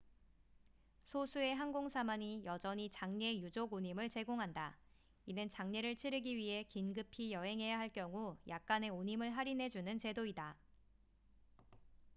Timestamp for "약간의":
8.47-8.89